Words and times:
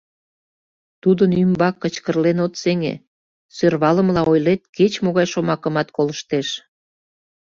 Тудын 1.01 1.31
ӱмбак 1.41 1.75
кычкырлен 1.83 2.37
от 2.45 2.53
сеҥе, 2.61 2.93
сӧрвалымыла 3.55 4.23
ойлет— 4.31 4.61
кеч-могай 4.75 5.27
шомакымат 5.33 5.87
колыштеш. 5.95 6.47